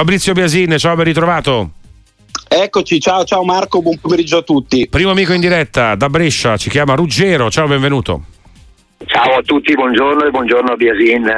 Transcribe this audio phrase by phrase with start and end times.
[0.00, 1.72] Fabrizio Biasin, ciao, ben ritrovato.
[2.48, 4.88] Eccoci, ciao, ciao Marco, buon pomeriggio a tutti.
[4.88, 8.22] Primo amico in diretta da Brescia, ci chiama Ruggero, ciao, benvenuto.
[9.04, 11.30] Ciao a tutti, buongiorno e buongiorno a Biasin.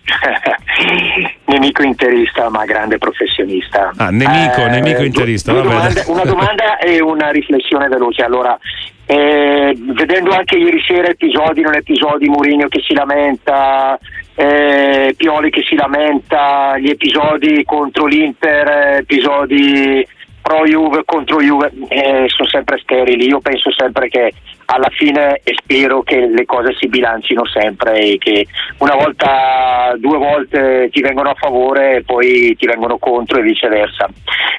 [1.44, 3.92] nemico interista ma grande professionista.
[3.98, 5.52] Ah, nemico, eh, nemico interista.
[5.52, 8.22] Due, domande, una domanda e una riflessione veloce.
[8.22, 8.58] Allora,
[9.04, 13.98] eh, vedendo anche ieri sera episodi, non episodi, Mourinho che si lamenta,
[14.40, 20.06] eh, Pioli che si lamenta, gli episodi contro l'Inter, episodi
[20.40, 23.28] pro Juve contro Juve, eh, sono sempre sterili.
[23.28, 24.32] Io penso sempre che
[24.72, 28.46] alla fine spero che le cose si bilancino sempre e che
[28.78, 34.08] una volta, due volte ti vengono a favore e poi ti vengono contro e viceversa.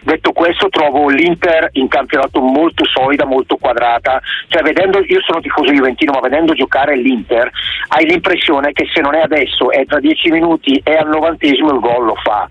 [0.04, 5.72] Detto questo trovo l'Inter in campionato molto solida, molto quadrata, cioè vedendo, io sono tifoso
[5.72, 7.50] juventino ma vedendo giocare l'Inter
[7.90, 11.80] hai l'impressione che se non è adesso è tra dieci minuti e al novantesimo il
[11.80, 12.50] gol lo fa,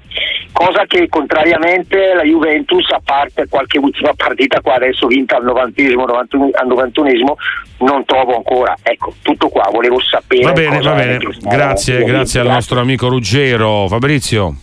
[0.60, 6.04] cosa che contrariamente la Juventus a parte qualche ultima partita qua adesso vinta al novantesimo,
[6.04, 7.36] al novantunesimo
[7.78, 8.76] non trovo ancora.
[8.82, 10.42] Ecco, tutto qua, volevo sapere.
[10.42, 11.18] Va bene, va bene.
[11.40, 13.88] Grazie, grazie al nostro amico Ruggero.
[13.88, 14.54] Fabrizio.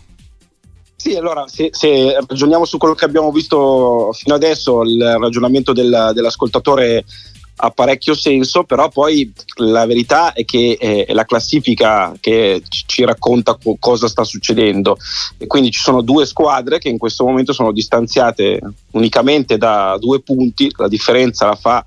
[0.95, 6.11] Sì, allora se, se, ragioniamo su quello che abbiamo visto fino adesso, il ragionamento del,
[6.13, 7.05] dell'ascoltatore
[7.59, 13.57] ha parecchio senso, però poi la verità è che è la classifica che ci racconta
[13.79, 14.97] cosa sta succedendo.
[15.37, 18.59] E quindi ci sono due squadre che in questo momento sono distanziate
[18.91, 21.83] unicamente da due punti, la differenza la fa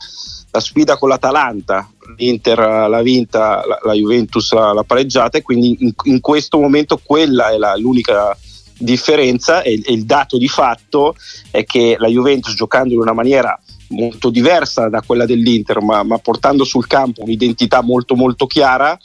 [0.53, 5.93] la sfida con l'Atalanta, l'Inter l'ha vinta, la, la Juventus l'ha pareggiata e quindi in,
[6.05, 8.37] in, questo momento quella è la, l'unica
[8.77, 11.15] differenza e, e il dato di fatto
[11.53, 13.57] è che la Juventus giocando in una maniera
[13.91, 18.98] molto diversa da quella dell'Inter ma, ma portando sul campo un'identità molto molto chiara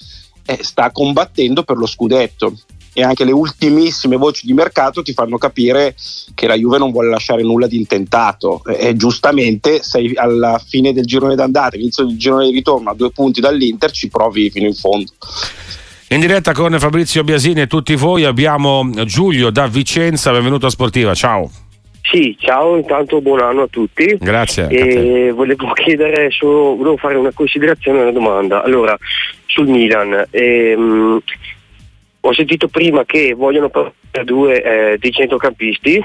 [0.45, 2.53] eh, sta combattendo per lo scudetto
[2.97, 5.95] e anche le ultimissime voci di mercato ti fanno capire
[6.33, 11.03] che la Juve non vuole lasciare nulla di intentato e giustamente sei alla fine del
[11.03, 14.75] girone d'andata, inizio del girone di ritorno a due punti dall'Inter ci provi fino in
[14.75, 15.11] fondo.
[16.09, 21.13] In diretta con Fabrizio Biasini e tutti voi abbiamo Giulio da Vicenza, benvenuto a Sportiva,
[21.13, 21.64] ciao.
[22.11, 24.15] Sì, ciao, intanto buon anno a tutti.
[24.19, 24.67] Grazie.
[24.67, 28.63] E volevo chiedere solo, volevo fare una considerazione e una domanda.
[28.63, 28.97] Allora,
[29.47, 31.21] sul Milan, ehm,
[32.19, 36.01] ho sentito prima che vogliono portare due eh, di centrocampisti,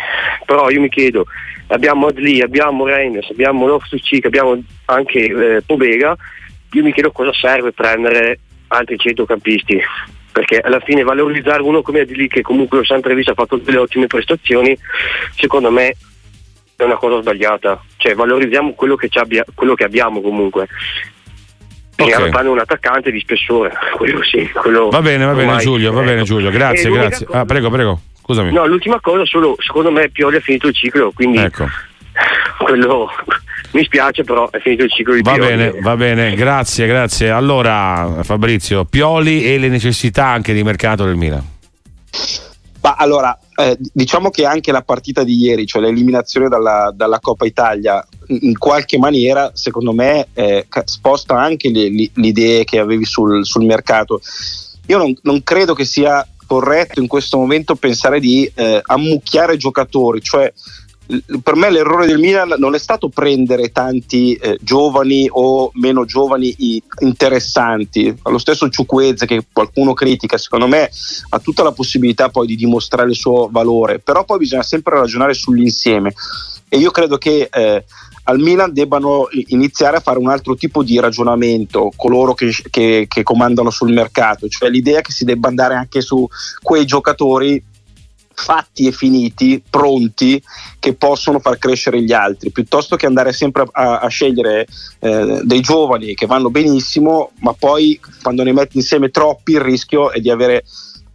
[0.47, 1.27] però io mi chiedo,
[1.69, 6.17] abbiamo Adli, abbiamo Reines, abbiamo Loftus-Cheek, abbiamo anche eh, Pobega,
[6.73, 8.39] io mi chiedo cosa serve prendere
[8.69, 9.81] altri centrocampisti,
[10.33, 13.79] perché alla fine valorizzare uno come Adli che comunque l'ho sempre visto ha fatto delle
[13.79, 14.77] ottime prestazioni,
[15.37, 15.97] secondo me
[16.77, 20.69] è una cosa sbagliata, cioè valorizziamo quello che, abbia, quello che abbiamo comunque
[22.05, 22.31] okay.
[22.31, 23.73] fanno un attaccante di spessore.
[23.97, 27.27] Quello sì, quello va bene, va bene Giulio, va bene Giulio, grazie, grazie.
[27.27, 28.53] Cosa, ah, prego, prego, scusami.
[28.53, 31.67] No, l'ultima cosa, solo secondo me Pioli ha finito il ciclo, quindi ecco.
[32.59, 33.11] quello
[33.73, 35.51] mi spiace, però è finito il ciclo di va Pioli.
[35.51, 37.31] Va bene, va bene, grazie, grazie.
[37.31, 41.59] Allora, Fabrizio, Pioli e le necessità anche di mercato del Milan.
[42.83, 47.45] Ma allora, eh, diciamo che anche la partita di ieri, cioè l'eliminazione dalla, dalla Coppa
[47.45, 53.05] Italia, in qualche maniera, secondo me, eh, sposta anche le, le, le, idee che avevi
[53.05, 54.21] sul, sul mercato.
[54.87, 60.23] Io non, non, credo che sia corretto in questo momento pensare di eh, ammucchiare giocatori,
[60.23, 60.51] cioè
[61.43, 66.55] per me l'errore del Milan non è stato prendere tanti eh, giovani o meno giovani
[67.01, 68.15] interessanti.
[68.25, 70.91] Lo stesso Ciuquezze che qualcuno critica, secondo me
[71.31, 75.35] ha tutta la possibilità poi di dimostrare il suo valore, però poi bisogna sempre ragionare
[75.35, 76.15] sull'insieme.
[76.69, 77.85] E io credo che eh,
[78.25, 83.23] al Milan debbano iniziare a fare un altro tipo di ragionamento coloro che, che, che
[83.25, 86.29] comandano sul mercato, cioè l'idea che si debba andare anche su
[86.63, 87.61] quei giocatori
[88.41, 90.43] fatti e finiti, pronti,
[90.79, 94.67] che possono far crescere gli altri, piuttosto che andare sempre a, a scegliere
[95.01, 100.11] eh, dei giovani che vanno benissimo, ma poi quando ne metti insieme troppi il rischio
[100.11, 100.65] è di avere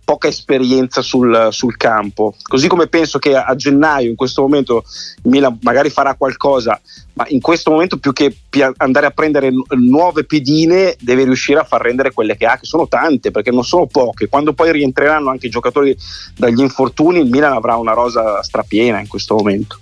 [0.06, 2.36] poca esperienza sul, sul, campo.
[2.44, 4.84] Così come penso che a, gennaio, in questo momento,
[5.24, 6.80] il Milan magari farà qualcosa,
[7.14, 8.38] ma in questo momento più che
[8.78, 12.88] andare a prendere nuove pedine, deve riuscire a far rendere quelle che ha, che sono
[12.88, 14.30] tante, perché non sono poche.
[14.30, 15.98] Quando poi rientreranno anche i giocatori
[16.38, 19.80] dagli infortuni, il Milan avrà una rosa strapiena in questo momento.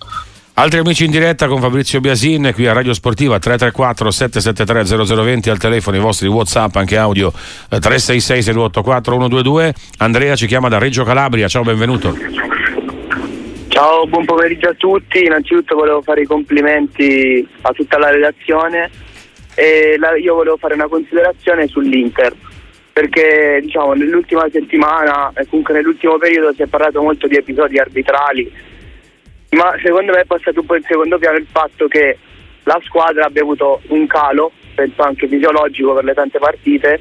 [0.55, 5.57] Altri amici in diretta con Fabrizio Biasin qui a Radio Sportiva 334 773 0020 al
[5.57, 11.47] telefono i vostri Whatsapp anche audio 366 684 122 Andrea ci chiama da Reggio Calabria.
[11.47, 12.15] Ciao benvenuto.
[13.67, 15.23] Ciao buon pomeriggio a tutti.
[15.23, 18.91] Innanzitutto volevo fare i complimenti a tutta la redazione
[19.55, 22.31] e la, io volevo fare una considerazione sull'Inter
[22.93, 28.51] perché diciamo nell'ultima settimana e comunque nell'ultimo periodo si è parlato molto di episodi arbitrali,
[29.53, 32.17] ma secondo me è passato un po' in secondo piano il fatto che
[32.63, 36.99] la squadra abbia avuto un calo, penso anche fisiologico per le tante partite,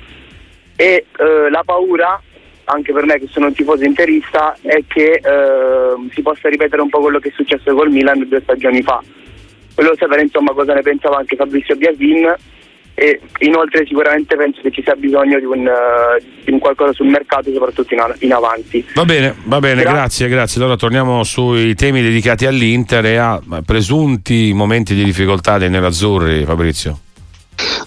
[0.77, 2.21] e eh, la paura,
[2.65, 6.89] anche per me che sono un tifoso interista, è che eh, si possa ripetere un
[6.89, 9.03] po' quello che è successo col Milan due stagioni fa.
[9.75, 12.35] Volevo sapere insomma cosa ne pensava anche Fabrizio Biasin
[12.95, 17.07] e inoltre sicuramente penso che ci sia bisogno di un, uh, di un qualcosa sul
[17.07, 18.85] mercato soprattutto in, in, avanti.
[18.95, 20.61] Va bene va bene Gra- grazie grazie.
[20.61, 26.99] Allora torniamo sui temi dedicati all'Inter e a presunti momenti di difficoltà dei nerazzurri Fabrizio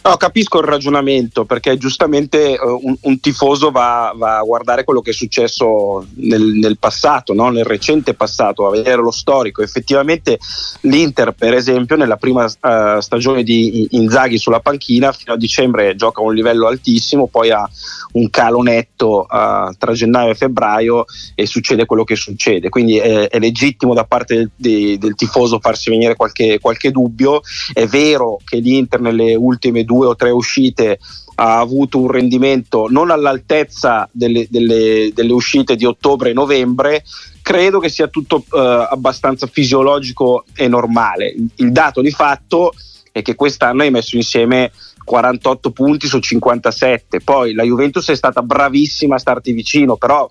[0.04, 5.02] No, capisco il ragionamento perché giustamente uh, un, un, tifoso va, va, a guardare quello
[5.02, 7.50] che è successo nel, nel passato, no?
[7.50, 9.62] nel recente passato, a vedere lo storico.
[9.62, 10.40] Effettivamente
[10.82, 16.22] l'Inter, per esempio, nella prima uh, stagione di Inzaghi sulla panchina, fino a dicembre gioca
[16.22, 17.68] a un livello altissimo, poi ha
[18.14, 22.70] un calo netto uh, tra gennaio e febbraio e succede quello che succede.
[22.70, 27.42] Quindi è, è legittimo da parte del, de, del tifoso farsi venire qualche, qualche dubbio.
[27.74, 31.00] È vero che l'Inter nelle ultime due due o tre uscite
[31.36, 37.04] ha avuto un rendimento non all'altezza delle, delle, delle uscite di ottobre e novembre,
[37.42, 41.36] credo che sia tutto eh, abbastanza fisiologico e normale.
[41.56, 42.74] Il dato di fatto
[43.12, 44.72] è che quest'anno hai messo insieme
[45.04, 50.30] 48 punti su 57, poi la Juventus è stata bravissima a starti vicino, però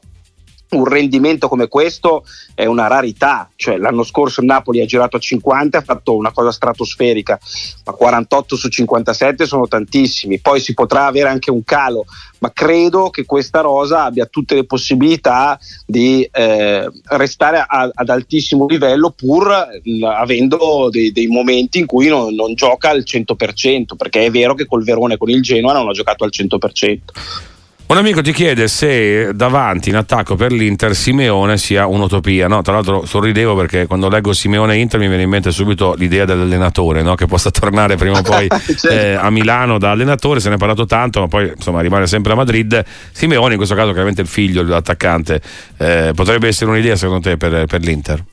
[0.71, 2.25] un rendimento come questo
[2.55, 6.33] è una rarità, cioè l'anno scorso il Napoli ha girato a 50 ha fatto una
[6.33, 7.39] cosa stratosferica,
[7.85, 12.05] ma 48 su 57 sono tantissimi, poi si potrà avere anche un calo,
[12.39, 18.67] ma credo che questa rosa abbia tutte le possibilità di eh, restare a, ad altissimo
[18.67, 24.25] livello pur mh, avendo dei, dei, momenti in cui non, non gioca al 100%, perché
[24.25, 26.99] è vero che col Verone e con il Genoa non ha giocato al 100%.
[27.95, 32.49] Un amico ti chiede se davanti in attacco per l'Inter Simeone sia un'utopia.
[32.49, 32.61] No?
[32.61, 37.03] Tra l'altro sorridevo perché quando leggo Simeone Inter mi viene in mente subito l'idea dell'allenatore
[37.03, 37.15] no?
[37.15, 38.89] che possa tornare prima o poi certo.
[38.89, 40.41] eh, a Milano da allenatore.
[40.41, 42.85] Se ne è parlato tanto, ma poi insomma rimane sempre a Madrid.
[43.13, 45.41] Simeone, in questo caso, chiaramente il figlio dell'attaccante,
[45.77, 48.25] eh, potrebbe essere un'idea secondo te per, per l'Inter?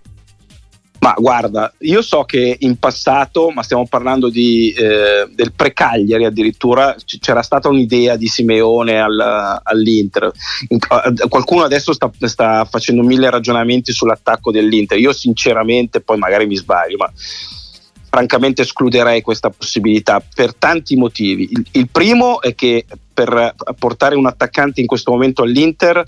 [1.01, 6.95] Ma guarda, io so che in passato, ma stiamo parlando di, eh, del pre-Cagliari addirittura,
[7.03, 10.31] c- c'era stata un'idea di Simeone al, all'Inter.
[10.67, 14.99] In, uh, qualcuno adesso sta, sta, facendo mille ragionamenti sull'attacco dell'Inter.
[14.99, 17.11] Io sinceramente, poi magari mi sbaglio, ma
[18.07, 21.49] francamente escluderei questa possibilità per tanti motivi.
[21.51, 26.03] Il, il primo è che per portare un attaccante in questo momento all'Inter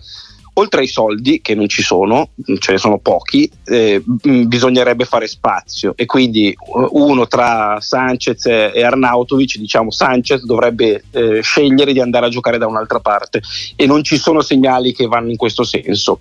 [0.53, 2.29] oltre ai soldi che non ci sono,
[2.59, 6.55] ce ne sono pochi, eh, bisognerebbe fare spazio e quindi
[6.91, 12.67] uno tra Sanchez e Arnautovic, diciamo Sanchez dovrebbe eh, scegliere di andare a giocare da
[12.67, 13.41] un'altra parte
[13.75, 16.19] e non ci sono segnali che vanno in questo senso.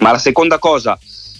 [0.00, 0.98] Ma la seconda cosa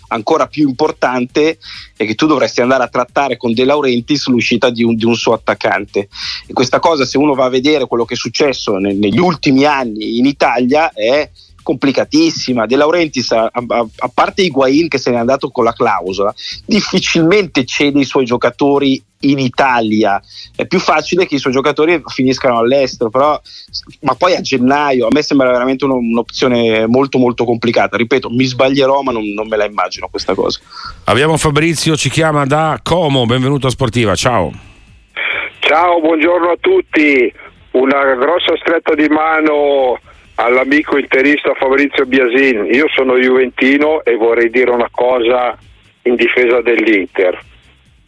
[0.08, 1.58] ancora più importante
[1.96, 5.14] è che tu dovresti andare a trattare con De Laurentiis l'uscita di un, di un
[5.14, 6.08] suo attaccante.
[6.46, 9.64] E questa cosa, se uno va a vedere quello che è successo ne, negli ultimi
[9.64, 11.28] anni in Italia, è
[11.68, 12.64] complicatissima.
[12.64, 16.34] De Laurentiis, a, a, a parte Higuain che se n'è andato con la clausola,
[16.64, 20.18] difficilmente cede i suoi giocatori in Italia.
[20.56, 23.38] È più facile che i suoi giocatori finiscano all'estero, però,
[24.00, 27.98] ma poi a gennaio a me sembra veramente uno, un'opzione molto molto complicata.
[27.98, 30.60] Ripeto, mi sbaglierò, ma non, non, me la immagino questa cosa.
[31.04, 34.52] Abbiamo Fabrizio, ci chiama da Como, benvenuto a Sportiva, ciao.
[35.58, 37.30] Ciao, buongiorno a tutti.
[37.72, 40.00] Una grossa stretta di mano
[40.40, 45.56] all'amico interista Fabrizio Biasin, io sono juventino e vorrei dire una cosa
[46.02, 47.38] in difesa dell'Inter.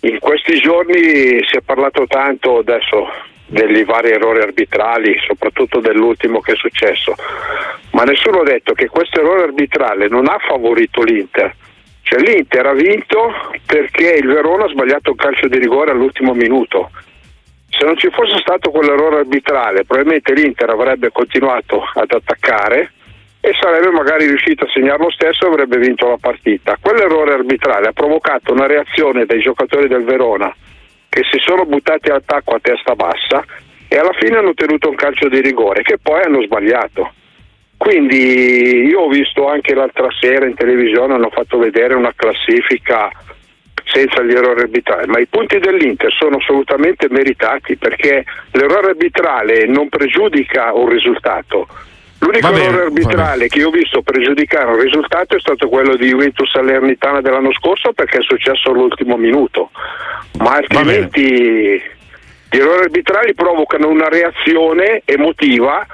[0.03, 3.09] In questi giorni si è parlato tanto adesso
[3.47, 7.15] degli vari errori arbitrali, soprattutto dell'ultimo che è successo,
[7.93, 11.55] ma nessuno ha detto che questo errore arbitrale non ha favorito l'Inter.
[12.03, 13.33] Cioè l'Inter ha vinto
[13.67, 16.91] perché il Verona ha sbagliato un calcio di rigore all'ultimo minuto
[17.71, 22.93] se non ci fosse stato quell'errore arbitrale, probabilmente l'Inter avrebbe continuato ad attaccare
[23.41, 26.77] e sarebbe magari riuscito a segnare lo stesso e avrebbe vinto la partita.
[26.81, 30.55] Quell'errore arbitrale ha provocato una reazione dai giocatori del Verona
[31.09, 33.45] che si sono buttati all'attacco a testa bassa
[33.89, 37.13] e alla fine hanno tenuto un calcio di rigore che poi hanno sbagliato.
[37.77, 43.11] Quindi io ho visto anche l'altra sera in televisione, hanno fatto vedere una classifica
[43.93, 49.89] senza gli errori arbitrali, ma i punti dell'Inter sono assolutamente meritati perché l'errore arbitrale non
[49.89, 51.69] pregiudica un risultato.
[52.21, 56.09] L'unico bene, errore arbitrale che io ho visto pregiudicare un risultato è stato quello di
[56.09, 59.71] Juventus Salernitana dell'anno scorso perché è successo all'ultimo minuto,
[60.39, 61.81] ma altrimenti
[62.51, 65.87] gli errori arbitrali provocano una reazione emotiva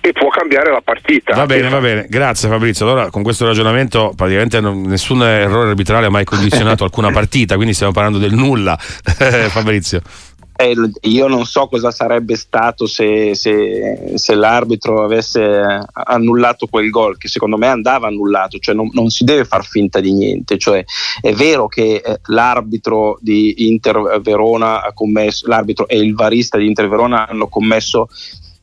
[0.00, 1.34] e può cambiare la partita.
[1.34, 2.86] Va bene, va bene, grazie Fabrizio.
[2.86, 7.74] Allora, con questo ragionamento, praticamente non, nessun errore arbitrale ha mai condizionato alcuna partita, quindi
[7.74, 8.76] stiamo parlando del nulla,
[9.48, 10.00] Fabrizio.
[10.60, 17.16] Eh, io non so cosa sarebbe stato se, se, se, l'arbitro avesse annullato quel gol,
[17.16, 20.58] che secondo me andava annullato, cioè non, non si deve far finta di niente.
[20.58, 20.84] Cioè,
[21.22, 26.66] è vero che eh, l'arbitro di Inter Verona ha commesso, l'arbitro e il varista di
[26.66, 28.08] Inter Verona hanno commesso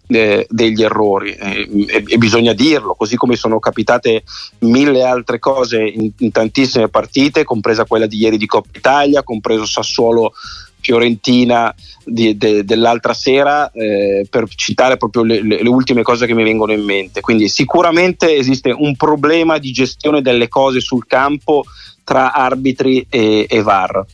[0.08, 1.68] eh, degli errori e,
[2.08, 4.24] e, bisogna dirlo, così come sono capitate
[4.60, 9.66] mille altre cose in, in tantissime partite, compresa quella di ieri di Coppa Italia, compreso
[9.66, 10.34] Sassuolo
[10.80, 11.74] Fiorentina
[12.06, 16.44] di, de, dell'altra sera eh, per citare proprio le, le, le, ultime cose che mi
[16.44, 17.20] vengono in mente.
[17.20, 21.66] Quindi sicuramente esiste un problema di gestione delle cose sul campo
[22.04, 24.06] tra arbitri e, e VAR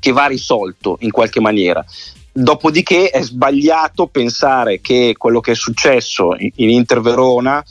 [0.00, 1.84] che va risolto in qualche maniera.
[2.34, 7.62] Dopodiché è sbagliato pensare che quello che è successo in, in Inter Verona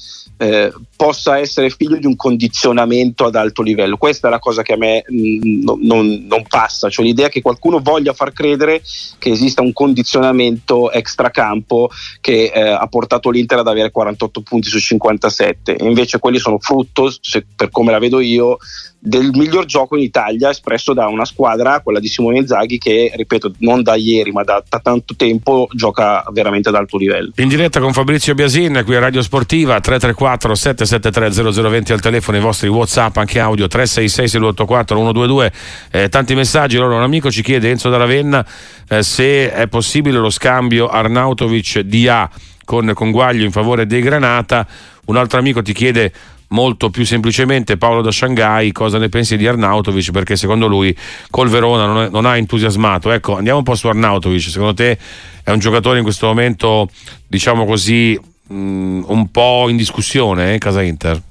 [0.42, 3.98] eh, possa essere figlio di un condizionamento ad alto livello.
[3.98, 7.42] Questa è la cosa che a me mh, mm, non, non, passa, cioè l'idea che
[7.42, 8.82] qualcuno voglia far credere
[9.20, 14.80] che esista un condizionamento extracampo che eh, ha portato l'Inter ad avere 48 punti su
[14.80, 15.76] 57.
[15.76, 18.58] E invece quelli sono frutto, se, per come la vedo io,
[19.04, 23.54] del miglior gioco in Italia espresso da una squadra, quella di Simone Inzaghi, che ripeto,
[23.60, 27.32] non da ieri ma da, da, tanto tempo gioca veramente ad alto livello.
[27.38, 32.42] In diretta con Fabrizio Biasin qui a Radio Sportiva 334 773 0020 al telefono, i
[32.42, 35.52] vostri WhatsApp anche audio 366 684 122.
[35.90, 36.78] Eh, tanti messaggi.
[36.78, 38.46] Allora, un amico ci chiede Enzo da Ravenna
[38.88, 42.30] eh, se è possibile lo scambio Arnautovic-DA
[42.64, 44.68] con Conguaglio in favore dei Granata.
[45.06, 46.14] Un altro amico ti chiede
[46.52, 50.12] molto più semplicemente Paolo da Shanghai cosa ne pensi di Arnautovic?
[50.12, 50.96] Perché secondo lui
[51.30, 53.12] col Verona non, è, non, ha entusiasmato.
[53.12, 54.42] Ecco andiamo un po' su Arnautovic.
[54.42, 54.98] Secondo te
[55.44, 56.90] è un giocatore in questo momento
[57.28, 61.22] diciamo così mh, mm, un po' in discussione eh, casa Inter?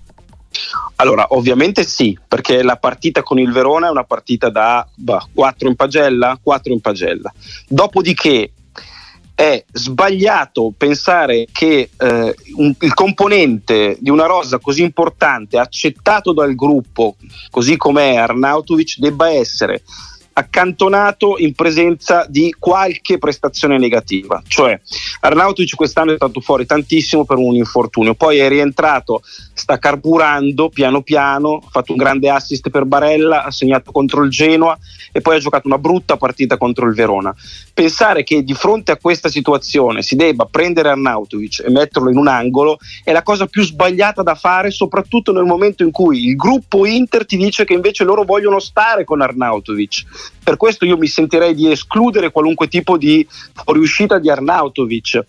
[0.96, 5.68] Allora, ovviamente sì, perché la partita con il Verona è una partita da bah, 4
[5.68, 7.32] in pagella, 4 in pagella.
[7.66, 8.52] Dopodiché
[9.40, 16.54] è sbagliato pensare che eh, un, il componente di una rosa così importante, accettato dal
[16.54, 17.16] gruppo,
[17.49, 19.82] così come Arnautovic, debba essere
[20.40, 24.42] accantonato in presenza di qualche prestazione negativa.
[24.47, 24.80] Cioè,
[25.20, 31.02] Arnautovic quest'anno è stato fuori tantissimo per un infortunio, poi è rientrato, sta carburando piano
[31.02, 34.76] piano, ha fatto un grande assist per Barella, ha segnato contro il Genoa
[35.12, 37.35] e poi ha giocato una brutta partita contro il Verona.
[37.73, 42.28] Pensare che di fronte a questa situazione si debba prendere Arnautovic e metterlo in un
[42.28, 46.87] angolo è la cosa più sbagliata da fare, soprattutto nel momento in cui il gruppo
[46.87, 50.04] Inter ti dice che invece loro vogliono stare con Arnautovic.
[50.42, 53.26] Per questo io mi sentirei di escludere qualunque tipo di
[53.66, 55.25] riuscita di Arnautovic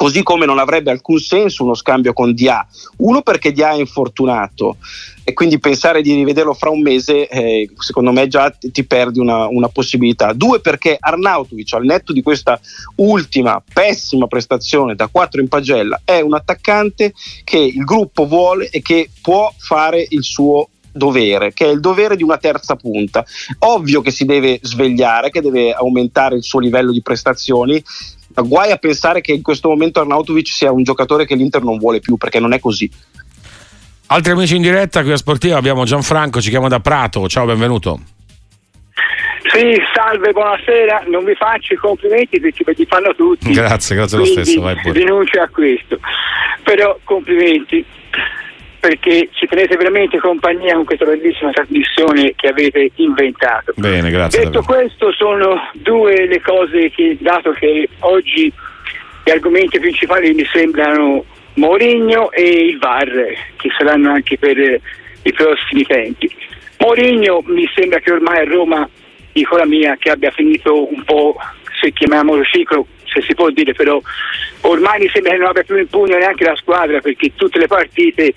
[0.00, 2.66] così come non avrebbe alcun senso uno scambio con Dia.
[2.96, 4.78] Uno perché Dia è infortunato
[5.22, 9.46] e quindi pensare di rivederlo fra un mese, eh, secondo me già ti, perdi una,
[9.48, 10.32] una, possibilità.
[10.32, 12.58] Due perché Arnautovic, al netto di questa
[12.94, 17.12] ultima pessima prestazione da 4 in pagella, è un attaccante
[17.44, 22.16] che il gruppo vuole e che può fare il suo dovere, che è il dovere
[22.16, 23.24] di una terza punta.
[23.60, 27.82] Ovvio che si deve svegliare, che deve aumentare il suo livello di prestazioni,
[28.34, 32.00] guai a pensare che in questo momento Arnautovic sia un giocatore che l'Inter non vuole
[32.00, 32.90] più, perché non è così.
[34.06, 37.28] Altri amici in diretta qui a Sportiva abbiamo Gianfranco, ci chiama da Prato.
[37.28, 38.00] Ciao, benvenuto.
[39.52, 41.04] Sì, salve, buonasera.
[41.08, 43.52] Non vi faccio i complimenti perché li fanno tutti.
[43.52, 44.60] Grazie, grazie lo stesso.
[44.60, 44.98] Vai pure.
[44.98, 45.98] Rinuncio a questo.
[46.62, 47.84] Però complimenti
[48.80, 53.74] perché ci tenete veramente compagnia con questa bellissima trasmissione che avete inventato.
[53.76, 54.44] Bene, grazie.
[54.44, 58.50] Detto questo, sono due le cose che, dato che oggi
[59.22, 65.84] gli argomenti principali mi sembrano Mourinho e il VAR, che saranno anche per i prossimi
[65.84, 66.34] tempi.
[66.78, 68.88] Mourinho mi sembra che ormai a Roma,
[69.32, 71.36] dico la mia, che abbia finito un po',
[71.78, 74.00] se chiamiamolo ciclo, se si può dire, però
[74.62, 77.66] ormai mi sembra che non abbia più in pugno neanche la squadra perché tutte le
[77.66, 78.32] partite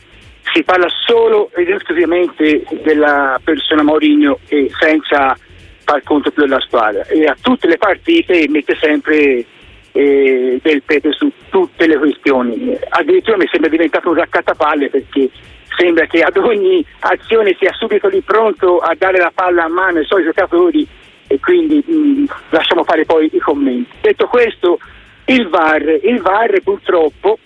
[0.51, 5.37] si parla solo ed esclusivamente della persona Mourinho e senza
[5.83, 7.05] far conto più della squadra.
[7.05, 9.45] E a tutte le partite mette sempre
[9.91, 12.77] eh, del pepe su tutte le questioni.
[12.89, 15.29] Addirittura mi sembra diventato un raccattapalle perché
[15.77, 19.99] sembra che ad ogni azione sia subito lì pronto a dare la palla a mano
[19.99, 20.87] ai suoi giocatori
[21.27, 23.91] e quindi mh, mm, lasciamo fare poi i commenti.
[24.01, 24.79] Detto questo
[25.25, 27.39] il VAR, il VAR purtroppo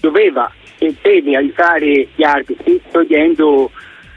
[0.00, 3.70] doveva e deve aiutare gli arbitri togliendo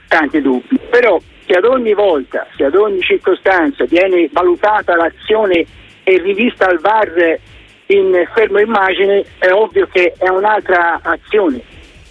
[0.08, 0.80] tanti dubbi.
[0.90, 5.66] Però se ad ogni volta, se ad ogni circostanza viene valutata l'azione
[6.04, 7.40] e rivista al VAR
[7.88, 11.62] in fermo immagine è ovvio che è un'altra azione.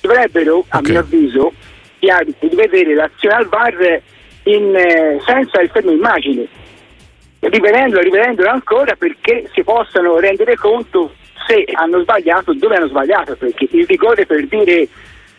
[0.00, 0.88] Dovrebbero, a Ok.
[0.88, 1.52] mio avviso,
[1.98, 4.02] gli arbitri di vedere l'azione al VAR
[4.44, 6.46] in, eh, senza il fermo immagine,
[7.40, 11.12] rivedendolo, rivedendolo ancora perché si possano rendere conto
[11.48, 14.86] se hanno sbagliato, dove hanno sbagliato, perché il rigore per dire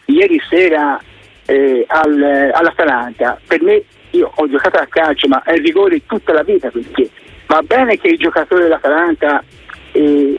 [0.05, 0.99] ieri sera
[1.45, 6.33] eh, al- all'Atalanta, per me io ho giocato a calcio ma è il rigore tutta
[6.33, 7.09] la vita perché
[7.45, 9.43] va bene che il giocatore dell'Atalanta
[9.91, 10.35] eh,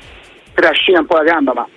[0.55, 1.69] trascina un po' la gamba ma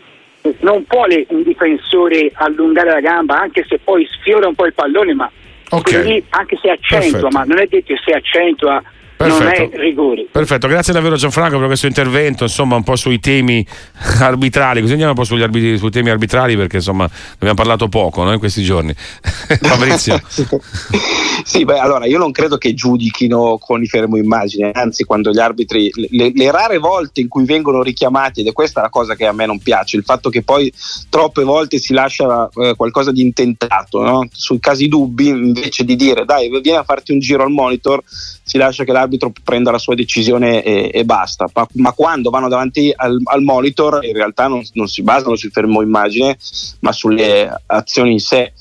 [0.61, 5.13] non può un difensore allungare la gamba anche se poi sfiora un po' il pallone
[5.13, 5.29] ma
[5.69, 5.83] Ok.
[5.83, 7.27] quello lì, anche se accentua Perfetto.
[7.29, 8.81] ma non è detto che se accentua
[9.23, 9.75] Perfetto.
[9.75, 13.65] è rigore Perfetto, grazie davvero Gianfranco per questo intervento, insomma un po' sui temi
[14.19, 18.23] arbitrali, così andiamo un po' sugli arbitri- sui temi arbitrali perché insomma abbiamo parlato poco
[18.23, 18.93] no, in questi giorni.
[18.97, 20.19] Fabrizio.
[21.43, 25.39] sì, beh, allora io non credo che giudichino con i fermo immagine, anzi, quando gli
[25.39, 29.25] arbitri, le, le rare volte in cui vengono richiamati, ed è questa la cosa che
[29.25, 30.73] a me non piace, il fatto che poi
[31.09, 34.27] troppe volte si lascia eh, qualcosa di intentato, no?
[34.31, 38.57] sui casi dubbi, invece di dire dai, vieni a farti un giro al monitor, si
[38.57, 39.12] lascia che l'arbitro
[39.43, 41.49] prenda la sua decisione e, e basta.
[41.53, 45.51] Ma, ma quando vanno davanti al, al monitor, in realtà non, non si basano sul
[45.51, 46.37] fermo immagine,
[46.79, 48.53] ma sulle azioni in sé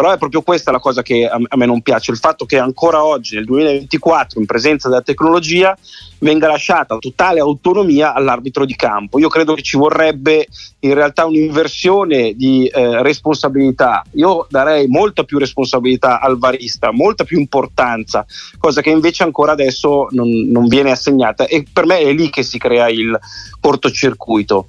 [0.00, 3.04] però è proprio questa la cosa che a, me non piace, il fatto che ancora
[3.04, 5.76] oggi nel 2024 in presenza della tecnologia
[6.20, 9.18] venga lasciata totale autonomia all'arbitro di campo.
[9.18, 10.46] Io credo che ci vorrebbe
[10.78, 14.02] in realtà un'inversione di eh, responsabilità.
[14.12, 18.24] Io darei molta più responsabilità al varista, molta più importanza,
[18.56, 22.42] cosa che invece ancora adesso non, non viene assegnata e per me è lì che
[22.42, 23.18] si crea il
[23.60, 24.68] cortocircuito.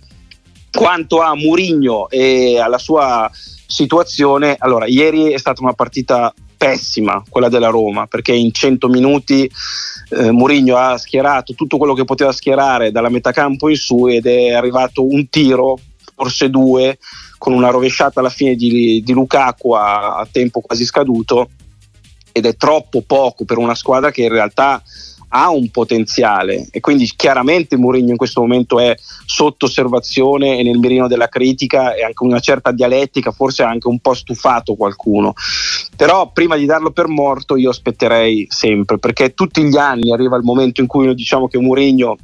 [0.74, 3.32] Quanto a Murigno e alla sua
[3.72, 9.50] situazione, allora ieri è stata una partita pessima quella della Roma perché in 100 minuti
[10.10, 14.28] eh, Mourinho ha schierato tutto quello che poteva schierare dalla metà campo in su ed
[14.28, 15.80] è arrivato un tiro,
[16.14, 17.00] forse due,
[17.38, 21.50] con una rovesciata alla fine di, di Lukaku a, a tempo quasi scaduto
[22.32, 24.82] ed è troppo poco per una squadra che in realtà
[25.34, 30.78] ha un potenziale e quindi chiaramente Mourinho in questo momento è sotto osservazione e nel
[30.78, 35.34] mirino della critica e anche una certa dialettica, forse ha anche un po' stufato qualcuno.
[35.96, 40.44] Però prima di darlo per morto io aspetterei sempre perché tutti gli anni arriva il
[40.44, 42.18] momento in cui noi diciamo che Mourinho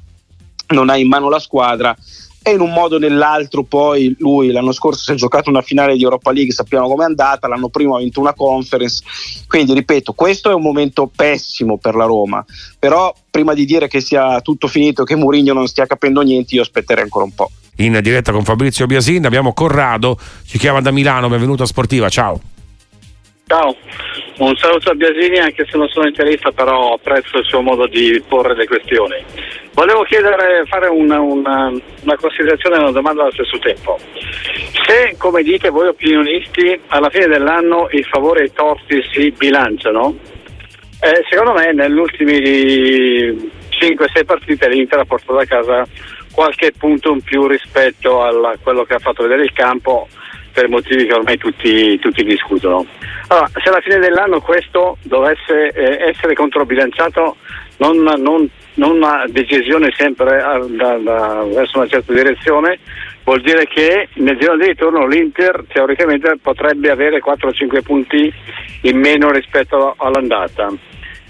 [0.69, 1.95] non ha in mano la squadra
[2.41, 5.95] e in un modo o nell'altro poi lui l'anno scorso si è giocato una finale
[5.95, 9.03] di Europa League, sappiamo com'è andata, l'anno prima ha vinto una conference,
[9.47, 12.43] quindi ripeto, questo è un momento pessimo per la Roma,
[12.79, 16.61] però prima di dire che sia tutto finito, che Mourinho non stia capendo niente, io
[16.61, 17.51] aspetterei ancora un po'.
[17.77, 22.41] In diretta con Fabrizio Biasin abbiamo Corrado, ci chiama da Milano, benvenuto a Sportiva, ciao.
[23.49, 23.73] Ciao,
[24.39, 28.21] un saluto a Biasini anche se non sono interista però apprezzo il suo modo di
[28.27, 29.23] porre le questioni.
[29.71, 33.97] Volevo chiedere, fare una, una, una considerazione e una domanda allo stesso tempo.
[34.85, 40.17] Se, come dite voi opinionisti, alla fine dell'anno i favori e i torti si bilanciano,
[40.99, 42.33] eh, secondo me negli ultimi
[43.69, 45.87] 5-6 partite l'Inter ha portato a casa
[46.33, 50.09] qualche punto in più rispetto a quello che ha fatto vedere il campo
[50.57, 52.83] per motivi che ormai tutti, tutti discutono.
[53.27, 57.35] Allora, se alla fine dell'anno questo dovesse eh, essere controbilanciato,
[57.77, 62.79] non, non, non una decisione sempre a, da, da, verso una certa direzione,
[63.23, 68.33] vuol dire che nel giro di ritorno l'Inter teoricamente potrebbe avere 4-5 punti
[68.81, 70.73] in meno rispetto all'andata.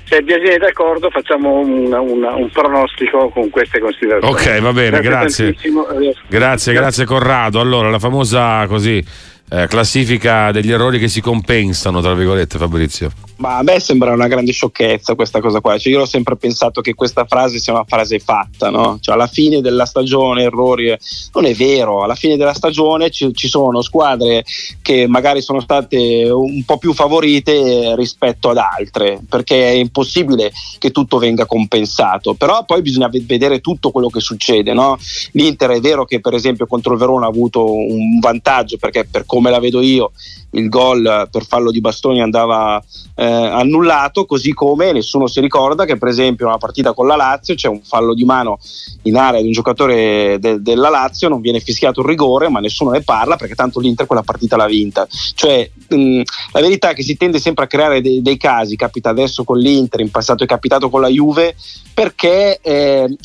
[0.10, 4.34] Se Biasini è d'accordo facciamo un, un, un, pronostico con queste considerazioni.
[4.34, 5.54] Ok, va bene, grazie.
[5.54, 7.60] Grazie, grazie, grazie Corrado.
[7.60, 9.04] Allora, la famosa così
[9.50, 13.27] eh, classifica degli errori che si compensano, tra virgolette, Fabrizio.
[13.38, 15.78] Ma a me sembra una grande sciocchezza questa cosa qua.
[15.78, 18.97] Cioè, io ho sempre pensato che questa frase sia una frase fatta, no?
[19.00, 20.95] Cioè, alla fine della stagione, errori.
[21.34, 24.43] Non è vero, alla fine della stagione ci, ci sono squadre
[24.82, 30.89] che magari sono state un po' più favorite rispetto ad altre, perché è impossibile che
[30.89, 32.34] tutto venga compensato.
[32.34, 34.97] Però poi bisogna vedere tutto quello che succede, no?
[35.34, 39.28] L'Inter è vero che, per esempio, contro il Verona ha avuto un vantaggio, perché per
[39.28, 40.12] come la vedo io,
[40.52, 42.82] il gol per fallo di bastoni andava
[43.15, 47.56] eh, annullato, così come nessuno si ricorda che per esempio una partita con la Lazio
[47.56, 48.60] c'è un fallo di mano
[49.04, 52.92] in area di un giocatore de- della Lazio, non viene fischiato il rigore, ma nessuno
[52.92, 55.08] ne parla perché tanto l'Inter quella partita l'ha vinta.
[55.36, 59.10] Cioè, mh, la verità è che si tende sempre a creare de- dei casi, capita
[59.10, 61.56] adesso con l'Inter, in passato è capitato con la Juve,
[61.94, 63.16] perché eh,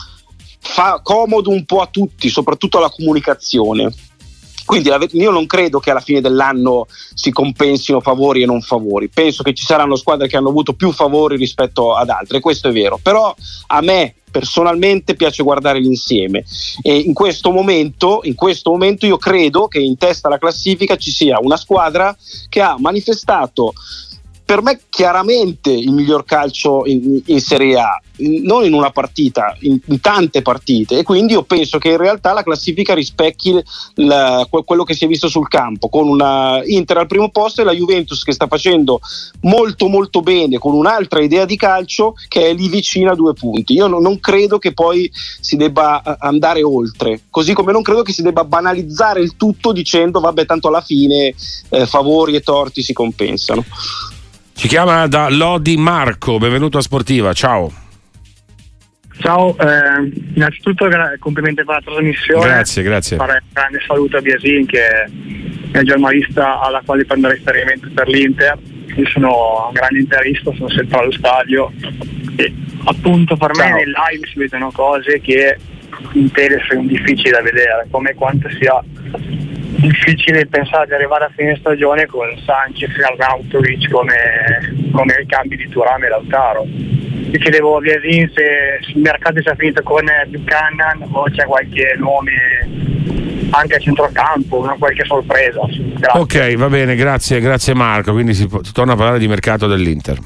[0.59, 3.93] fa comodo un po' a tutti, soprattutto alla comunicazione.
[4.65, 9.09] Quindi io non credo che alla fine dell'anno si compensino favori e non favori.
[9.09, 12.73] Penso che ci saranno squadre che hanno avuto più favori rispetto ad altre, questo è
[12.73, 12.99] vero.
[13.03, 13.35] Però
[13.69, 16.43] a me personalmente piace guardare l'insieme
[16.81, 21.11] e in questo momento, in questo momento io credo che in testa alla classifica ci
[21.11, 22.17] sia una squadra
[22.49, 23.75] che ha manifestato
[24.53, 29.57] per me chiaramente il miglior calcio in, in Serie A, in, non in una partita,
[29.61, 33.59] in, in, tante partite e quindi io penso che in realtà la classifica rispecchi
[33.95, 37.65] la, quello che si è visto sul campo, con una Inter al primo posto e
[37.65, 39.01] la Juventus che sta facendo
[39.41, 43.73] molto molto bene con un'altra idea di calcio che è lì vicina a due punti.
[43.73, 45.11] Io non, non credo che poi
[45.41, 50.21] si debba andare oltre, così come non credo che si debba banalizzare il tutto dicendo
[50.21, 51.35] vabbè tanto alla fine
[51.71, 53.65] eh, favori e torti si compensano.
[54.55, 57.73] Ci chiama da Lodi Marco, benvenuto a Sportiva, ciao.
[59.19, 62.45] Ciao, eh, innanzitutto gra- complimenti per la trasmissione.
[62.45, 63.17] Grazie, grazie.
[63.17, 68.09] Fare un grande saluto a Biasin che è il giornalista alla quale prendere esperimento per
[68.09, 68.59] l'Inter.
[68.97, 71.73] Io sono un grande interista, sono sempre allo stadio
[72.37, 73.69] e appunto per Ciao.
[73.69, 75.57] me nei live si vedono cose che
[76.13, 78.83] in tele sono difficili da vedere, come quanto sia
[79.77, 85.69] difficile pensare di arrivare a fine stagione con Sanchez e Arnautovic come, come ricambi di
[85.69, 86.65] Turam e Lautaro.
[86.65, 92.33] Io chiedevo a Viasin se il mercato è finito con Buchanan o c'è qualche nome
[93.51, 95.61] anche a centrocampo, una qualche sorpresa.
[95.69, 96.21] Grazie.
[96.21, 98.13] Ok, va bene, grazie, grazie Marco.
[98.13, 100.19] Quindi si, si torna a parlare di mercato dell'Inter.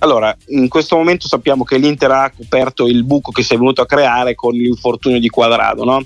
[0.00, 3.82] Allora, in questo momento sappiamo che l'Inter ha coperto il buco che si è venuto
[3.82, 5.84] a creare con l'infortunio di Quadrado.
[5.84, 6.04] No?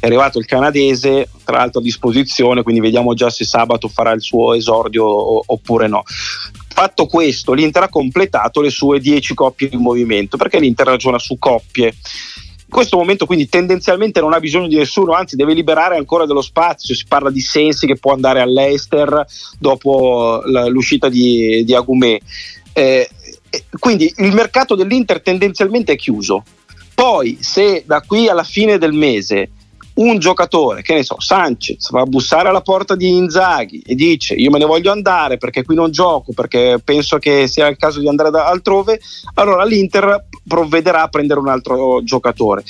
[0.00, 4.22] È arrivato il canadese, tra l'altro a disposizione, quindi vediamo già se sabato farà il
[4.22, 5.04] suo esordio
[5.52, 6.02] oppure no.
[6.68, 11.38] Fatto questo, l'Inter ha completato le sue 10 coppie di movimento, perché l'Inter ragiona su
[11.38, 11.86] coppie.
[11.88, 16.42] In questo momento quindi tendenzialmente non ha bisogno di nessuno, anzi deve liberare ancora dello
[16.42, 19.24] spazio, si parla di Sensi che può andare all'Eister
[19.58, 22.18] dopo l'uscita di, di Agumè.
[22.72, 23.08] Eh,
[23.78, 26.44] quindi il mercato dell'Inter tendenzialmente è chiuso.
[26.94, 29.50] Poi se da qui alla fine del mese
[29.96, 34.34] un giocatore, che ne so, Sanchez, va a bussare alla porta di Inzaghi e dice
[34.34, 38.00] io me ne voglio andare perché qui non gioco, perché penso che sia il caso
[38.00, 39.00] di andare altrove,
[39.34, 42.62] allora l'Inter provvederà a prendere un altro giocatore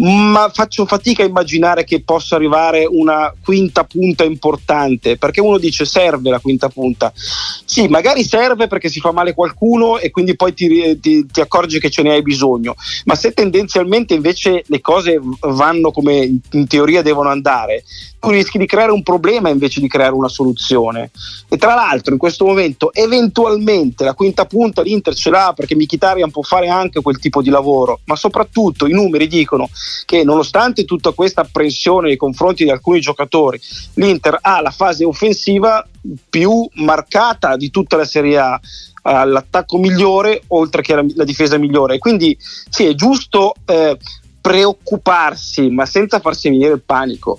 [0.00, 5.84] ma faccio fatica a immaginare che possa arrivare una quinta punta importante, perché uno dice
[5.84, 7.12] serve la quinta punta.
[7.14, 11.78] Sì, magari serve perché si fa male qualcuno e quindi poi ti, ti, ti accorgi
[11.78, 17.02] che ce ne hai bisogno, ma se tendenzialmente invece le cose vanno come in teoria
[17.02, 17.84] devono andare,
[18.18, 21.10] tu rischi di creare un problema invece di creare una soluzione.
[21.48, 26.30] E tra l'altro in questo momento eventualmente la quinta punta l'Inter ce l'ha perché Mkhitaryan
[26.30, 29.68] può fare anche quel tipo di lavoro, ma soprattutto i numeri dicono
[30.04, 33.60] che nonostante tutta questa apprensione nei confronti di alcuni giocatori,
[33.94, 35.86] l'Inter ha la fase offensiva
[36.28, 38.60] più marcata di tutta la Serie A
[39.02, 41.98] l'attacco migliore oltre che la, difesa migliore.
[41.98, 43.96] Quindi sì è giusto eh,
[44.40, 47.38] preoccuparsi ma senza farsi venire il panico.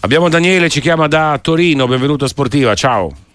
[0.00, 3.25] Abbiamo Daniele, ci chiama da Torino, benvenuto a Sportiva, ciao.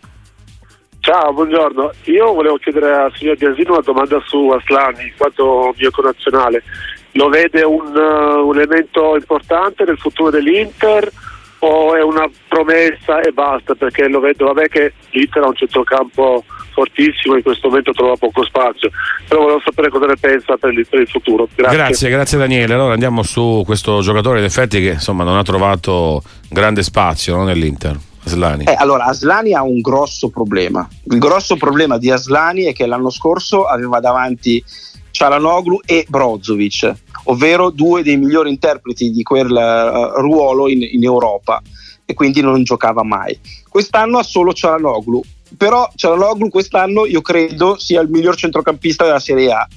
[1.01, 1.91] Ciao, buongiorno.
[2.03, 6.61] Io volevo chiedere al signor Biasino una domanda su Aslani, in quanto mio connazionale.
[7.13, 11.11] Lo vede un, uh, un elemento importante nel futuro dell'Inter
[11.57, 13.73] o è una promessa e basta?
[13.73, 18.45] Perché lo vedo, vabbè che l'Inter ha un centrocampo fortissimo, in questo momento trova poco
[18.45, 18.91] spazio,
[19.27, 21.47] però volevo sapere cosa ne pensa per il, per il futuro.
[21.55, 21.77] Grazie.
[21.77, 22.09] grazie.
[22.09, 22.75] grazie, Daniele.
[22.75, 27.43] Allora andiamo su questo giocatore, in effetti che insomma non ha trovato grande spazio no,
[27.43, 28.09] nell'Inter.
[28.23, 28.65] Aslani.
[28.65, 30.87] Eh, allora, Aslani ha un grosso problema.
[31.03, 34.63] Il grosso problema di Aslani è che l'anno scorso aveva davanti
[35.11, 36.93] Cialanoglu e Brozovic,
[37.25, 41.61] ovvero due dei migliori interpreti di quel uh, ruolo in, in Europa
[42.05, 43.37] e quindi non giocava mai.
[43.67, 45.21] Quest'anno ha solo Cialanoglu,
[45.57, 49.67] però Cialanoglu quest'anno io credo sia il miglior centrocampista della Serie A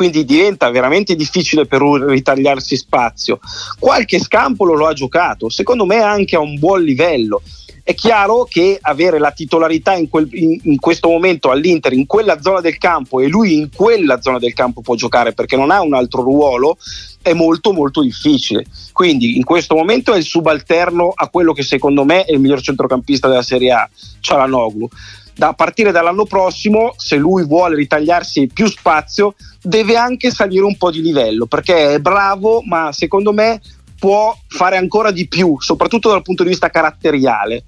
[0.00, 3.38] quindi diventa veramente difficile per ritagliarsi spazio.
[3.78, 7.42] Qualche scampolo lo ha giocato, secondo me anche a un buon livello.
[7.90, 12.40] È chiaro che avere la titolarità in, quel, in, in, questo momento all'Inter in quella
[12.40, 15.82] zona del campo e lui in quella zona del campo può giocare perché non ha
[15.82, 16.78] un altro ruolo
[17.20, 18.64] è molto molto difficile.
[18.92, 22.60] Quindi in questo momento è il subalterno a quello che secondo me è il miglior
[22.60, 24.88] centrocampista della Serie A, Cialanoglu.
[25.34, 30.92] Da partire dall'anno prossimo, se lui vuole ritagliarsi più spazio, deve anche salire un po'
[30.92, 33.60] di livello perché è bravo, ma secondo me
[34.00, 37.62] può fare ancora di più, soprattutto dal punto di vista caratteriale.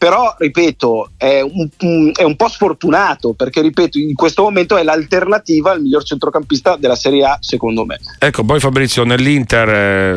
[0.00, 4.82] Però ripeto è un, un, è un, po' sfortunato perché ripeto in questo momento è
[4.82, 9.68] l'alternativa al miglior centrocampista della Serie A secondo me ecco poi Fabrizio nell'Inter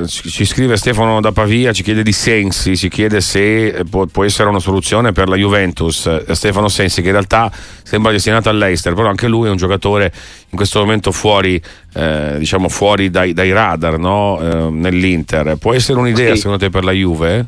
[0.03, 4.05] eh, ci scrive Stefano da Pavia ci chiede di Sensi ci chiede se eh, può,
[4.05, 7.51] può essere una soluzione per la Juventus eh, Stefano Sensi che in realtà
[7.83, 10.13] sembra destinato all'Eister però anche lui è un giocatore
[10.47, 11.61] in questo momento fuori
[11.93, 14.39] eh, diciamo fuori dai, dai radar no?
[14.39, 16.37] Eh, nell'Inter può essere un'idea sì.
[16.37, 17.47] secondo te per la Juve?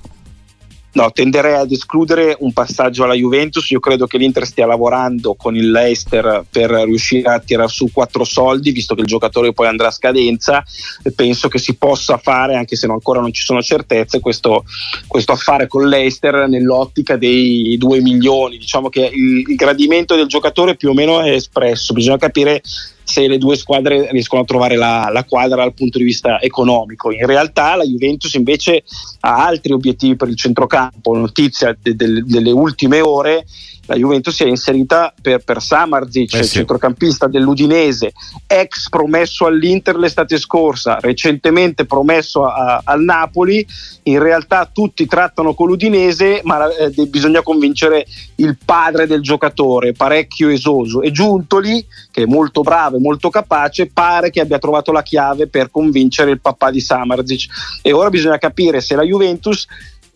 [0.95, 3.69] No, tenderei ad escludere un passaggio alla Juventus.
[3.71, 8.23] Io credo che l'Inter stia lavorando con il Leicester per riuscire a tirare su quattro
[8.23, 10.63] soldi, visto che il giocatore poi andrà a scadenza.
[11.13, 14.63] Penso che si possa fare, anche se ancora non ci sono certezze, questo,
[15.05, 18.57] questo affare con Leicester nell'ottica dei 2 milioni.
[18.57, 21.91] Diciamo che il, il gradimento del giocatore più o meno è espresso.
[21.91, 22.61] Bisogna capire
[23.05, 27.11] se le due squadre riescono a trovare la, la, quadra dal punto di vista economico.
[27.11, 28.83] In realtà la Juventus invece
[29.21, 31.15] ha altri obiettivi per il centrocampo.
[31.15, 33.45] Notizia de, de, delle ultime ore
[33.87, 36.43] la Juventus si è inserita per, per Samarzic, eh sì.
[36.43, 38.13] il centrocampista dell'Udinese,
[38.47, 43.65] ex promesso all'Inter l'estate scorsa, recentemente promesso a, al Napoli.
[44.03, 50.49] In realtà tutti trattano con l'Udinese, ma eh, bisogna convincere il padre del giocatore, parecchio
[50.49, 51.01] esoso.
[51.01, 55.47] E Giuntoli, che è molto bravo e molto capace, pare che abbia trovato la chiave
[55.47, 57.47] per convincere il papà di Samarzic.
[57.81, 59.65] E ora bisogna capire se la Juventus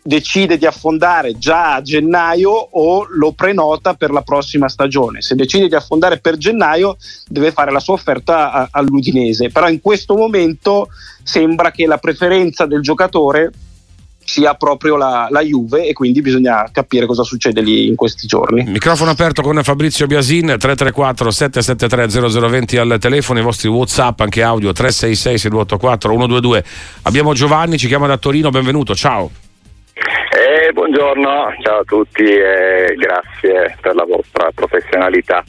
[0.02, 5.20] decide di affondare già a gennaio o lo prenota per la prossima stagione.
[5.20, 10.16] Se decide di affondare per gennaio deve fare la sua offerta all'Udinese, però in questo
[10.16, 10.88] momento
[11.22, 13.52] sembra che la preferenza del giocatore
[14.22, 18.62] sia proprio la, la, Juve e quindi bisogna capire cosa succede lì in questi giorni.
[18.64, 24.72] Microfono aperto con Fabrizio Biasin 334 773 0020 al telefono, i vostri Whatsapp anche audio
[24.72, 26.64] 366 6284 122.
[27.02, 29.49] Abbiamo Giovanni, ci chiama da Torino, benvenuto, ciao.
[30.72, 35.42] Buongiorno, ciao a tutti e grazie per la vostra professionalità.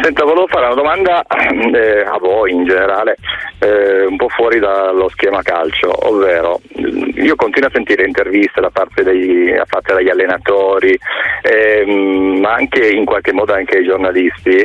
[0.00, 3.16] Senta, volevo fare una domanda eh, a voi in generale,
[3.58, 9.02] eh, un po' fuori dallo schema calcio, ovvero io continuo a sentire interviste da parte
[9.02, 10.96] dei, fatte dagli allenatori,
[11.42, 14.62] ehm, ma anche in qualche modo anche ai giornalisti.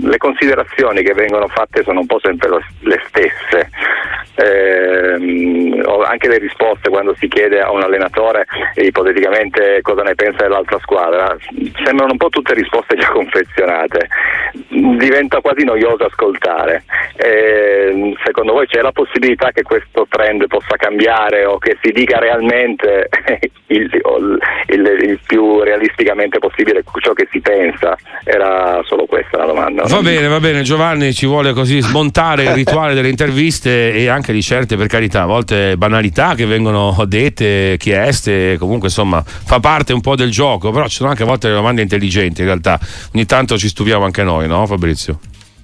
[0.00, 2.48] Le considerazioni che vengono fatte sono un po' sempre
[2.80, 3.68] le stesse.
[4.34, 8.46] Eh, anche le risposte quando si chiede a un allenatore
[9.02, 11.36] ipoteticamente cosa ne pensa dell'altra squadra.
[11.84, 14.08] Sembrano un po' tutte risposte già confezionate.
[14.68, 16.84] Diventa quasi noioso ascoltare.
[17.16, 22.18] Eh, secondo voi c'è la possibilità che questo trend possa cambiare o che si dica
[22.18, 23.08] realmente
[23.66, 23.90] il,
[24.68, 26.82] il, il, più realisticamente possibile?
[27.02, 29.82] Ciò che si pensa era solo questa la domanda.
[29.86, 34.32] Va bene va bene Giovanni ci vuole così smontare il rituale delle interviste e anche
[34.32, 39.92] di certe per carità a volte banalità che vengono dette chieste comunque insomma fa parte
[39.92, 42.78] un po' del gioco però ci sono anche a volte le domande intelligenti in realtà
[43.14, 45.18] ogni tanto ci stupiamo anche noi no Fabrizio?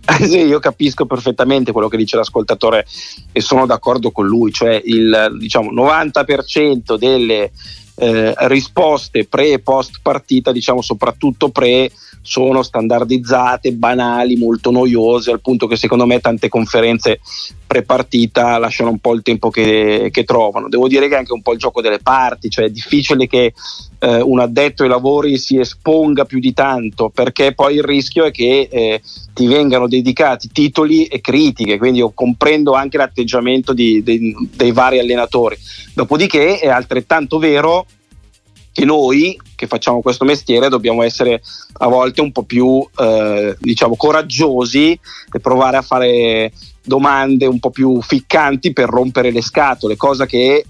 [0.24, 2.87] sì, io capisco perfettamente quello che dice l'ascoltatore
[3.31, 7.52] e sono d'accordo con lui, cioè il diciamo, 90% delle
[7.96, 11.90] eh, risposte pre e post partita, diciamo soprattutto pre,
[12.22, 17.20] sono standardizzate, banali, molto noiose, al punto che secondo me tante conferenze
[17.66, 20.68] pre-partita lasciano un po' il tempo che, che, trovano.
[20.68, 23.52] Devo dire che è anche un po' il gioco delle parti, cioè è difficile che
[23.98, 28.31] eh, un addetto ai lavori si esponga più di tanto, perché poi il rischio è
[28.31, 29.02] che eh,
[29.35, 34.98] ti vengano dedicati titoli e critiche, quindi io comprendo anche l'atteggiamento di, di, dei vari
[34.98, 35.57] allenatori.
[35.94, 37.87] Dopodiché è altrettanto vero
[38.78, 41.42] che noi che facciamo questo mestiere dobbiamo essere
[41.78, 46.52] a volte un po' più eh, diciamo coraggiosi e provare a fare
[46.84, 50.64] domande un po' più ficcanti per rompere le scatole, cosa che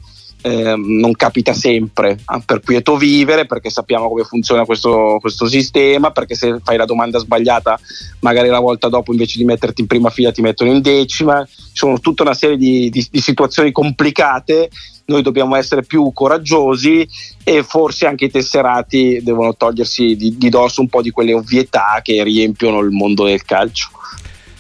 [0.49, 6.11] eh, non capita sempre, ah, per quieto vivere, perché sappiamo come funziona questo, questo, sistema,
[6.11, 7.79] perché se fai la domanda sbagliata
[8.21, 11.71] magari la volta dopo invece di metterti in prima fila ti mettono in decima, ci
[11.73, 14.71] sono tutta una serie di, di, di situazioni complicate
[15.09, 17.07] noi dobbiamo essere più coraggiosi
[17.43, 22.01] e forse anche i tesserati devono togliersi di, di dosso un po' di quelle ovvietà
[22.03, 23.89] che riempiono il mondo del calcio.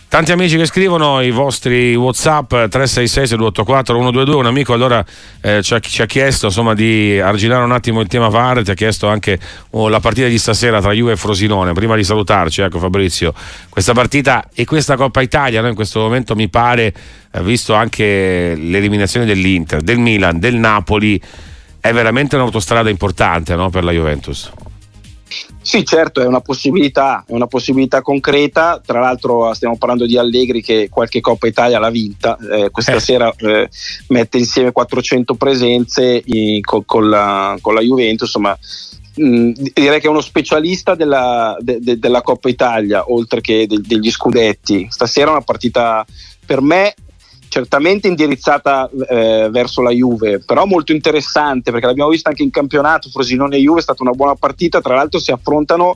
[0.08, 4.36] Tanti amici che scrivono i vostri WhatsApp 366 6284 122.
[4.36, 5.04] Un amico allora
[5.42, 8.62] eh, ci, ha, ci, ha, chiesto insomma, di arginare un attimo il tema VAR.
[8.62, 9.38] Ti ha chiesto anche
[9.72, 11.74] oh, la partita di stasera tra Juve e Frosinone.
[11.74, 13.34] Prima di salutarci, ecco Fabrizio,
[13.68, 16.94] questa partita e questa Coppa Italia no, in questo momento mi pare,
[17.30, 21.20] eh, visto anche l'eliminazione dell'Inter, del Milan, del Napoli,
[21.80, 24.50] è veramente un'autostrada importante no, per la Juventus.
[25.60, 28.80] Sì, certo, è una possibilità, è una possibilità concreta.
[28.84, 32.36] Tra l'altro stiamo parlando di Allegri che qualche Coppa Italia l'ha vinta.
[32.36, 33.00] Eh, questa eh.
[33.00, 33.68] sera eh,
[34.08, 38.56] mette insieme 400 presenze in, con, con, la, con, la, Juventus, insomma
[39.14, 43.80] mh, direi che è uno specialista della, de, de, della Coppa Italia, oltre che de,
[43.84, 44.86] degli scudetti.
[44.88, 46.04] Stasera è una partita
[46.46, 46.94] per me
[47.48, 53.08] certamente indirizzata eh, verso la Juve, però molto interessante perché l'abbiamo vista anche in campionato,
[53.08, 55.94] Frosinone e Juve è stata una buona partita, tra l'altro si affrontano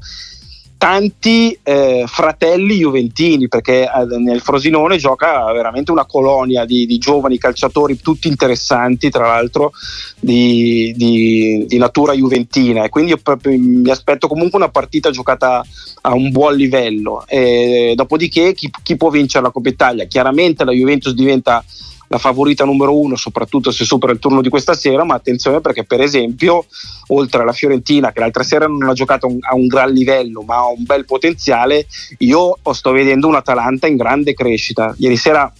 [0.83, 7.39] tanti eh, fratelli juventini perché eh, nel Frosinone gioca veramente una colonia di, di giovani
[7.39, 9.71] calciatori tutti interessanti tra l'altro
[10.19, 12.83] di, di, di, natura juventina.
[12.83, 13.15] E quindi
[13.45, 15.65] mi aspetto comunque una partita giocata
[16.01, 17.25] a un buon livello.
[17.29, 20.07] E dopodiché chi, chi può vincere la Coppa Italia?
[20.07, 21.65] Chiaramente la Juventus diventa
[22.13, 25.85] la favorita numero uno, soprattutto se supera il turno di questa sera, ma attenzione perché
[25.85, 26.67] per esempio,
[27.07, 30.67] oltre alla Fiorentina che l'altra sera non ha giocato a un gran livello, ma ha
[30.67, 31.87] un bel potenziale,
[32.19, 34.95] io sto vedendo un Atalanta in grande crescita.
[34.99, 35.51] Ieri sera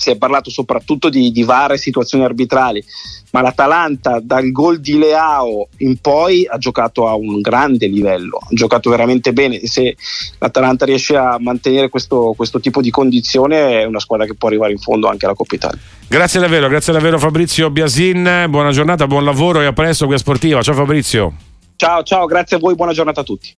[0.00, 2.82] si è parlato soprattutto di, di varie situazioni arbitrali,
[3.32, 8.48] ma l'Atalanta dal gol di Leao in poi ha giocato a un grande livello, ha
[8.50, 9.60] giocato veramente bene.
[9.66, 9.96] Se
[10.38, 14.72] l'Atalanta riesce a mantenere questo, questo tipo di condizione è una squadra che può arrivare
[14.72, 15.80] in fondo anche alla Coppa Italia.
[16.08, 20.18] Grazie davvero, grazie davvero Fabrizio Biasin, buona giornata, buon lavoro e a presto qui a
[20.18, 20.62] Sportiva.
[20.62, 21.34] Ciao Fabrizio.
[21.76, 23.48] Ciao, ciao, grazie a voi, buona giornata a tutti.